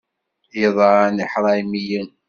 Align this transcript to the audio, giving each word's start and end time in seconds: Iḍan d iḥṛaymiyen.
Iḍan 0.65 1.13
d 1.17 1.19
iḥṛaymiyen. 1.25 2.09